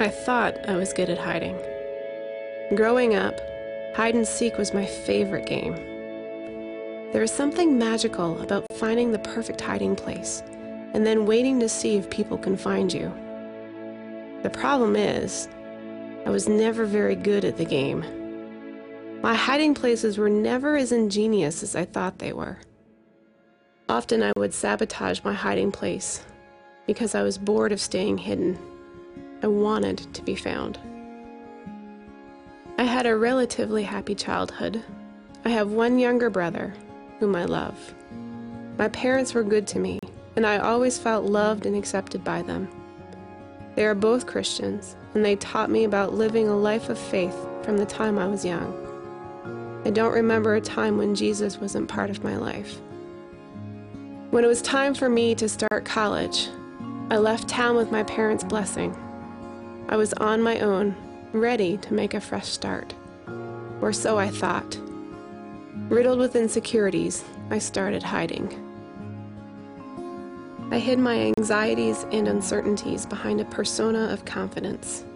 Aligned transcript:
I 0.00 0.08
thought 0.08 0.68
I 0.68 0.76
was 0.76 0.92
good 0.92 1.10
at 1.10 1.18
hiding. 1.18 1.58
Growing 2.76 3.16
up, 3.16 3.34
hide 3.96 4.14
and 4.14 4.26
seek 4.26 4.56
was 4.56 4.72
my 4.72 4.86
favorite 4.86 5.44
game. 5.44 5.74
There 7.12 7.24
is 7.24 7.32
something 7.32 7.76
magical 7.76 8.40
about 8.40 8.64
finding 8.74 9.10
the 9.10 9.18
perfect 9.18 9.60
hiding 9.60 9.96
place 9.96 10.44
and 10.94 11.04
then 11.04 11.26
waiting 11.26 11.58
to 11.58 11.68
see 11.68 11.96
if 11.96 12.08
people 12.10 12.38
can 12.38 12.56
find 12.56 12.92
you. 12.92 13.12
The 14.44 14.50
problem 14.50 14.94
is, 14.94 15.48
I 16.24 16.30
was 16.30 16.48
never 16.48 16.84
very 16.84 17.16
good 17.16 17.44
at 17.44 17.56
the 17.56 17.64
game. 17.64 18.04
My 19.20 19.34
hiding 19.34 19.74
places 19.74 20.16
were 20.16 20.30
never 20.30 20.76
as 20.76 20.92
ingenious 20.92 21.64
as 21.64 21.74
I 21.74 21.86
thought 21.86 22.20
they 22.20 22.32
were. 22.32 22.58
Often 23.88 24.22
I 24.22 24.32
would 24.36 24.54
sabotage 24.54 25.24
my 25.24 25.32
hiding 25.32 25.72
place 25.72 26.24
because 26.86 27.16
I 27.16 27.22
was 27.22 27.36
bored 27.36 27.72
of 27.72 27.80
staying 27.80 28.18
hidden. 28.18 28.56
I 29.42 29.46
wanted 29.46 30.12
to 30.14 30.22
be 30.22 30.34
found. 30.34 30.78
I 32.76 32.84
had 32.84 33.06
a 33.06 33.16
relatively 33.16 33.84
happy 33.84 34.14
childhood. 34.14 34.82
I 35.44 35.50
have 35.50 35.70
one 35.70 35.98
younger 35.98 36.28
brother, 36.28 36.74
whom 37.20 37.36
I 37.36 37.44
love. 37.44 37.94
My 38.78 38.88
parents 38.88 39.34
were 39.34 39.42
good 39.42 39.66
to 39.68 39.78
me, 39.78 40.00
and 40.36 40.46
I 40.46 40.58
always 40.58 40.98
felt 40.98 41.24
loved 41.24 41.66
and 41.66 41.76
accepted 41.76 42.24
by 42.24 42.42
them. 42.42 42.68
They 43.76 43.84
are 43.84 43.94
both 43.94 44.26
Christians, 44.26 44.96
and 45.14 45.24
they 45.24 45.36
taught 45.36 45.70
me 45.70 45.84
about 45.84 46.14
living 46.14 46.48
a 46.48 46.56
life 46.56 46.88
of 46.88 46.98
faith 46.98 47.36
from 47.62 47.76
the 47.76 47.86
time 47.86 48.18
I 48.18 48.26
was 48.26 48.44
young. 48.44 48.72
I 49.84 49.90
don't 49.90 50.14
remember 50.14 50.54
a 50.56 50.60
time 50.60 50.98
when 50.98 51.14
Jesus 51.14 51.58
wasn't 51.58 51.88
part 51.88 52.10
of 52.10 52.24
my 52.24 52.36
life. 52.36 52.80
When 54.30 54.44
it 54.44 54.48
was 54.48 54.62
time 54.62 54.94
for 54.94 55.08
me 55.08 55.34
to 55.36 55.48
start 55.48 55.84
college, 55.84 56.48
I 57.10 57.16
left 57.18 57.48
town 57.48 57.76
with 57.76 57.92
my 57.92 58.02
parents' 58.02 58.44
blessing. 58.44 58.96
I 59.90 59.96
was 59.96 60.12
on 60.14 60.42
my 60.42 60.60
own, 60.60 60.94
ready 61.32 61.78
to 61.78 61.94
make 61.94 62.12
a 62.12 62.20
fresh 62.20 62.48
start. 62.48 62.94
Or 63.80 63.92
so 63.92 64.18
I 64.18 64.28
thought. 64.28 64.78
Riddled 65.88 66.18
with 66.18 66.36
insecurities, 66.36 67.24
I 67.50 67.58
started 67.58 68.02
hiding. 68.02 68.64
I 70.70 70.78
hid 70.78 70.98
my 70.98 71.32
anxieties 71.38 72.04
and 72.12 72.28
uncertainties 72.28 73.06
behind 73.06 73.40
a 73.40 73.46
persona 73.46 74.08
of 74.12 74.26
confidence. 74.26 75.06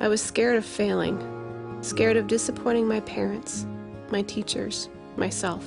I 0.00 0.08
was 0.08 0.22
scared 0.22 0.56
of 0.56 0.64
failing, 0.64 1.78
scared 1.82 2.16
of 2.16 2.26
disappointing 2.26 2.88
my 2.88 3.00
parents, 3.00 3.66
my 4.08 4.22
teachers, 4.22 4.88
myself. 5.16 5.62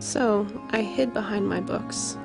So 0.00 0.48
I 0.70 0.82
hid 0.82 1.14
behind 1.14 1.48
my 1.48 1.60
books. 1.60 2.18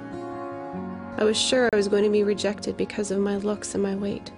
I 1.20 1.24
was 1.24 1.40
sure 1.40 1.70
I 1.72 1.76
was 1.76 1.88
going 1.88 2.04
to 2.04 2.10
be 2.10 2.24
rejected 2.24 2.76
because 2.76 3.12
of 3.12 3.20
my 3.20 3.38
looks 3.38 3.76
and 3.76 3.84
my 3.84 3.96
weight. 3.96 4.32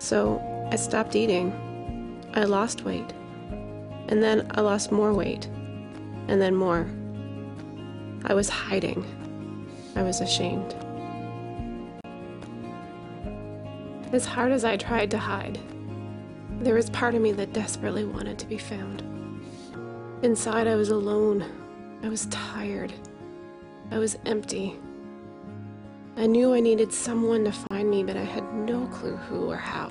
So 0.00 0.40
I 0.72 0.76
stopped 0.76 1.14
eating. 1.14 1.52
I 2.32 2.44
lost 2.44 2.84
weight. 2.84 3.12
And 4.08 4.22
then 4.22 4.50
I 4.52 4.62
lost 4.62 4.90
more 4.90 5.12
weight. 5.12 5.44
And 6.26 6.40
then 6.40 6.54
more. 6.54 6.90
I 8.24 8.32
was 8.32 8.48
hiding. 8.48 9.04
I 9.94 10.02
was 10.02 10.22
ashamed. 10.22 10.74
As 14.12 14.24
hard 14.24 14.52
as 14.52 14.64
I 14.64 14.78
tried 14.78 15.10
to 15.10 15.18
hide, 15.18 15.58
there 16.60 16.74
was 16.74 16.88
part 16.90 17.14
of 17.14 17.20
me 17.20 17.32
that 17.32 17.52
desperately 17.52 18.04
wanted 18.04 18.38
to 18.38 18.46
be 18.46 18.58
found. 18.58 19.02
Inside, 20.22 20.66
I 20.66 20.76
was 20.76 20.88
alone. 20.88 21.44
I 22.02 22.08
was 22.08 22.24
tired. 22.26 22.94
I 23.90 23.98
was 23.98 24.16
empty. 24.24 24.78
I 26.20 26.26
knew 26.26 26.52
I 26.52 26.60
needed 26.60 26.92
someone 26.92 27.44
to 27.44 27.52
find 27.52 27.88
me, 27.88 28.04
but 28.04 28.14
I 28.14 28.24
had 28.24 28.52
no 28.52 28.86
clue 28.88 29.16
who 29.16 29.50
or 29.50 29.56
how. 29.56 29.90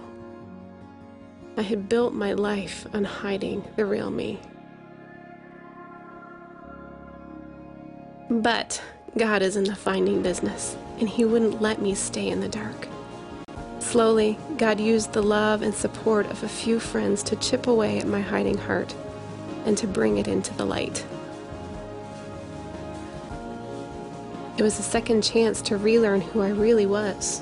I 1.57 1.63
had 1.63 1.89
built 1.89 2.13
my 2.13 2.33
life 2.33 2.85
on 2.93 3.03
hiding 3.03 3.63
the 3.75 3.83
real 3.83 4.11
me. 4.11 4.39
But 8.29 8.79
God 9.17 9.41
is 9.41 9.55
in 9.55 9.63
the 9.63 9.73
finding 9.73 10.21
business, 10.21 10.77
and 10.99 11.09
He 11.09 11.25
wouldn't 11.25 11.63
let 11.63 11.81
me 11.81 11.95
stay 11.95 12.27
in 12.27 12.41
the 12.41 12.47
dark. 12.47 12.87
Slowly, 13.79 14.37
God 14.59 14.79
used 14.79 15.13
the 15.13 15.23
love 15.23 15.63
and 15.63 15.73
support 15.73 16.27
of 16.27 16.43
a 16.43 16.47
few 16.47 16.79
friends 16.79 17.23
to 17.23 17.37
chip 17.37 17.65
away 17.65 17.97
at 17.97 18.05
my 18.05 18.21
hiding 18.21 18.59
heart 18.59 18.93
and 19.65 19.75
to 19.79 19.87
bring 19.87 20.19
it 20.19 20.27
into 20.27 20.53
the 20.53 20.65
light. 20.65 21.03
It 24.59 24.63
was 24.63 24.77
a 24.77 24.83
second 24.83 25.21
chance 25.21 25.61
to 25.61 25.77
relearn 25.77 26.19
who 26.19 26.41
I 26.41 26.49
really 26.49 26.85
was. 26.85 27.41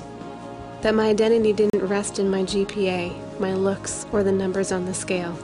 That 0.82 0.94
my 0.94 1.08
identity 1.08 1.52
didn't 1.52 1.84
rest 1.84 2.20
in 2.20 2.30
my 2.30 2.42
GPA, 2.44 3.40
my 3.40 3.54
looks, 3.54 4.06
or 4.12 4.22
the 4.22 4.30
numbers 4.30 4.70
on 4.70 4.84
the 4.84 4.94
scale. 4.94 5.36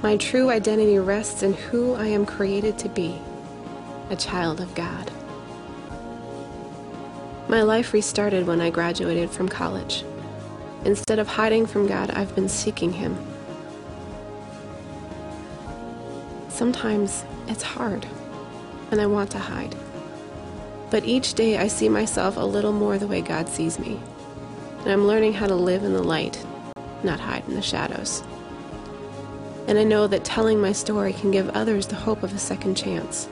My 0.00 0.16
true 0.16 0.48
identity 0.48 1.00
rests 1.00 1.42
in 1.42 1.54
who 1.54 1.94
I 1.94 2.06
am 2.06 2.24
created 2.24 2.78
to 2.78 2.88
be 2.88 3.20
a 4.10 4.14
child 4.14 4.60
of 4.60 4.72
God. 4.76 5.10
My 7.48 7.62
life 7.62 7.92
restarted 7.92 8.46
when 8.46 8.60
I 8.60 8.70
graduated 8.70 9.28
from 9.28 9.48
college. 9.48 10.04
Instead 10.84 11.18
of 11.18 11.26
hiding 11.26 11.66
from 11.66 11.88
God, 11.88 12.12
I've 12.12 12.32
been 12.36 12.48
seeking 12.48 12.92
Him. 12.92 13.18
Sometimes 16.48 17.24
it's 17.48 17.64
hard, 17.64 18.06
and 18.92 19.00
I 19.00 19.06
want 19.06 19.32
to 19.32 19.40
hide. 19.40 19.74
But 20.90 21.04
each 21.04 21.34
day 21.34 21.58
I 21.58 21.68
see 21.68 21.88
myself 21.88 22.36
a 22.36 22.40
little 22.40 22.72
more 22.72 22.98
the 22.98 23.06
way 23.06 23.20
God 23.20 23.48
sees 23.48 23.78
me. 23.78 24.00
And 24.80 24.92
I'm 24.92 25.06
learning 25.06 25.32
how 25.32 25.46
to 25.46 25.54
live 25.54 25.82
in 25.82 25.92
the 25.92 26.02
light, 26.02 26.44
not 27.02 27.18
hide 27.18 27.46
in 27.48 27.54
the 27.54 27.62
shadows. 27.62 28.22
And 29.66 29.78
I 29.78 29.84
know 29.84 30.06
that 30.06 30.24
telling 30.24 30.60
my 30.60 30.72
story 30.72 31.12
can 31.12 31.32
give 31.32 31.48
others 31.50 31.88
the 31.88 31.96
hope 31.96 32.22
of 32.22 32.32
a 32.32 32.38
second 32.38 32.76
chance. 32.76 33.28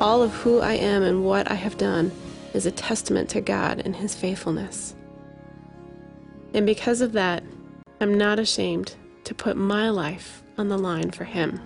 All 0.00 0.22
of 0.22 0.32
who 0.32 0.60
I 0.60 0.74
am 0.74 1.02
and 1.02 1.24
what 1.24 1.50
I 1.50 1.54
have 1.54 1.76
done 1.76 2.12
is 2.54 2.64
a 2.64 2.70
testament 2.70 3.28
to 3.30 3.40
God 3.40 3.82
and 3.84 3.96
His 3.96 4.14
faithfulness. 4.14 4.94
And 6.54 6.64
because 6.64 7.00
of 7.00 7.12
that, 7.12 7.42
I'm 8.00 8.16
not 8.16 8.38
ashamed 8.38 8.94
to 9.24 9.34
put 9.34 9.56
my 9.56 9.90
life 9.90 10.42
on 10.56 10.68
the 10.68 10.78
line 10.78 11.10
for 11.10 11.24
Him. 11.24 11.60